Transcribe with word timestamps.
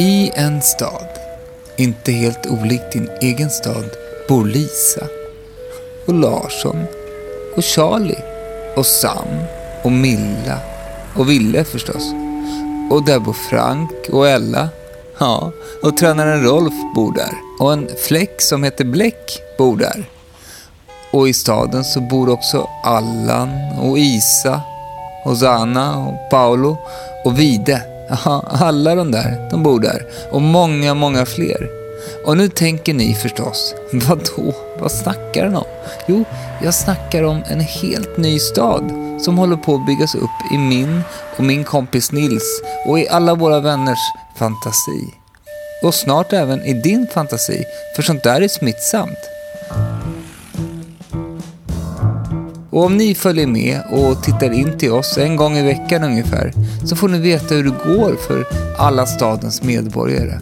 I 0.00 0.30
en 0.34 0.62
stad, 0.62 1.08
inte 1.76 2.12
helt 2.12 2.46
olikt 2.46 2.92
din 2.92 3.10
egen 3.20 3.50
stad, 3.50 3.84
bor 4.28 4.44
Lisa 4.44 5.06
och 6.06 6.14
Larsson 6.14 6.84
och 7.56 7.64
Charlie 7.64 8.22
och 8.76 8.86
Sam 8.86 9.28
och 9.82 9.92
Milla 9.92 10.58
och 11.16 11.30
Ville 11.30 11.64
förstås. 11.64 12.12
Och 12.90 13.04
där 13.04 13.18
bor 13.18 13.32
Frank 13.32 13.90
och 14.12 14.28
Ella. 14.28 14.68
Ja, 15.18 15.52
och 15.82 15.96
tränaren 15.96 16.42
Rolf 16.42 16.74
bor 16.94 17.14
där. 17.14 17.32
Och 17.60 17.72
en 17.72 17.88
fläck 18.06 18.42
som 18.42 18.64
heter 18.64 18.84
Bläck 18.84 19.40
bor 19.58 19.76
där. 19.76 20.04
Och 21.12 21.28
i 21.28 21.32
staden 21.32 21.84
så 21.84 22.00
bor 22.00 22.28
också 22.28 22.68
Allan 22.84 23.50
och 23.80 23.98
Isa 23.98 24.60
och 25.24 25.38
Zana 25.38 25.98
och 25.98 26.30
Paolo 26.30 26.76
och 27.24 27.38
Vide. 27.38 27.97
Ja, 28.08 28.44
alla 28.48 28.94
de 28.94 29.10
där, 29.10 29.48
de 29.50 29.62
bor 29.62 29.80
där. 29.80 30.06
Och 30.30 30.42
många, 30.42 30.94
många 30.94 31.26
fler. 31.26 31.70
Och 32.24 32.36
nu 32.36 32.48
tänker 32.48 32.94
ni 32.94 33.14
förstås, 33.14 33.74
vadå? 33.92 34.54
Vad 34.78 34.92
snackar 34.92 35.44
han 35.44 35.56
om? 35.56 35.64
Jo, 36.06 36.24
jag 36.62 36.74
snackar 36.74 37.22
om 37.22 37.42
en 37.48 37.60
helt 37.60 38.16
ny 38.16 38.38
stad 38.38 38.92
som 39.20 39.38
håller 39.38 39.56
på 39.56 39.74
att 39.74 39.86
byggas 39.86 40.14
upp 40.14 40.52
i 40.52 40.58
min 40.58 41.00
och 41.36 41.44
min 41.44 41.64
kompis 41.64 42.12
Nils 42.12 42.62
och 42.86 42.98
i 42.98 43.08
alla 43.08 43.34
våra 43.34 43.60
vänners 43.60 44.12
fantasi. 44.36 45.14
Och 45.82 45.94
snart 45.94 46.32
även 46.32 46.64
i 46.64 46.72
din 46.72 47.06
fantasi, 47.14 47.64
för 47.96 48.02
sånt 48.02 48.22
där 48.22 48.40
är 48.40 48.48
smittsamt. 48.48 49.37
Och 52.78 52.84
om 52.84 52.96
ni 52.96 53.14
följer 53.14 53.46
med 53.46 53.80
och 53.90 54.22
tittar 54.22 54.50
in 54.50 54.78
till 54.78 54.92
oss 54.92 55.18
en 55.18 55.36
gång 55.36 55.56
i 55.56 55.62
veckan 55.62 56.04
ungefär 56.04 56.52
så 56.84 56.96
får 56.96 57.08
ni 57.08 57.18
veta 57.18 57.54
hur 57.54 57.64
det 57.64 57.94
går 57.94 58.16
för 58.26 58.46
alla 58.78 59.06
stadens 59.06 59.62
medborgare. 59.62 60.40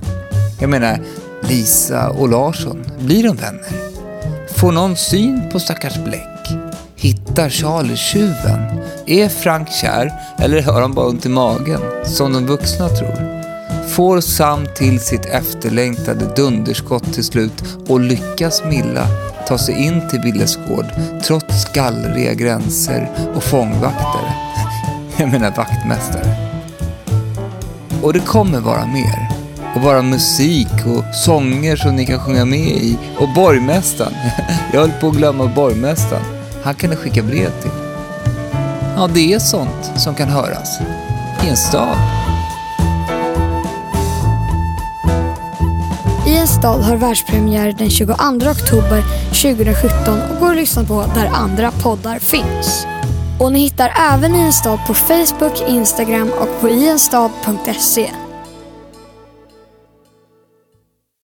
Jag 0.60 0.70
menar, 0.70 1.00
Lisa 1.48 2.10
och 2.10 2.28
Larsson, 2.28 2.84
blir 3.00 3.22
de 3.22 3.36
vänner? 3.36 3.72
Får 4.56 4.72
någon 4.72 4.96
syn 4.96 5.42
på 5.52 5.60
stackars 5.60 5.96
Bläck? 6.04 6.48
Hittar 6.96 7.48
Charlie 7.48 7.96
tjuven? 7.96 8.80
Är 9.06 9.28
Frank 9.28 9.68
kär 9.70 10.12
eller 10.38 10.62
har 10.62 10.80
han 10.80 10.94
bara 10.94 11.06
ont 11.06 11.26
i 11.26 11.28
magen, 11.28 11.80
som 12.04 12.32
de 12.32 12.46
vuxna 12.46 12.88
tror? 12.88 13.42
Får 13.88 14.20
Sam 14.20 14.66
till 14.76 15.00
sitt 15.00 15.26
efterlängtade 15.26 16.32
dunderskott 16.36 17.14
till 17.14 17.24
slut 17.24 17.64
och 17.88 18.00
lyckas 18.00 18.62
Milla 18.64 19.06
ta 19.48 19.58
sig 19.58 19.74
in 19.74 20.08
till 20.08 20.20
Billes 20.20 20.58
gård 20.68 20.86
trots 21.22 21.72
gallriga 21.72 22.34
gränser 22.34 23.10
och 23.34 23.42
fångvaktare? 23.42 24.34
Jag 25.16 25.30
menar 25.30 25.50
vaktmästare. 25.50 26.36
Och 28.02 28.12
det 28.12 28.20
kommer 28.20 28.60
vara 28.60 28.86
mer. 28.86 29.28
Och 29.74 29.82
vara 29.82 30.02
musik 30.02 30.86
och 30.86 31.14
sånger 31.14 31.76
som 31.76 31.96
ni 31.96 32.06
kan 32.06 32.18
sjunga 32.18 32.44
med 32.44 32.68
i. 32.68 32.98
Och 33.18 33.28
borgmästaren. 33.34 34.14
Jag 34.72 34.80
höll 34.80 34.90
på 35.00 35.08
att 35.08 35.16
glömma 35.16 35.46
borgmästaren. 35.46 36.22
Han 36.62 36.74
kan 36.74 36.90
ni 36.90 36.96
skicka 36.96 37.22
brev 37.22 37.50
till. 37.62 37.70
Ja, 38.96 39.08
det 39.14 39.32
är 39.32 39.38
sånt 39.38 39.92
som 39.96 40.14
kan 40.14 40.28
höras 40.28 40.78
i 41.44 41.48
en 41.48 41.56
stad. 41.56 41.96
Stad 46.58 46.82
har 46.82 46.96
världspremiär 46.96 47.74
den 47.78 47.90
22 47.90 48.12
oktober 48.50 49.02
2017 49.42 50.22
och 50.30 50.40
går 50.40 50.50
att 50.50 50.56
lyssna 50.56 50.84
på 50.84 51.04
där 51.14 51.26
andra 51.26 51.70
poddar 51.70 52.18
finns. 52.18 52.86
Och 53.40 53.52
ni 53.52 53.58
hittar 53.58 53.92
även 54.12 54.34
I 54.34 54.38
en 54.38 54.52
stad 54.52 54.78
på 54.86 54.94
Facebook, 54.94 55.68
Instagram 55.68 56.30
och 56.40 56.60
på 56.60 56.68
ienstad.se. 56.68 58.25